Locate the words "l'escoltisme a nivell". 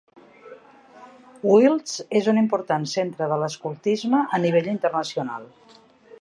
3.43-4.73